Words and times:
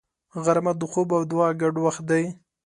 غرمه 0.43 0.73
د 0.79 0.81
خوب 0.91 1.07
او 1.17 1.21
دعا 1.31 1.49
ګډ 1.61 1.75
وخت 1.85 2.03
دی 2.09 2.23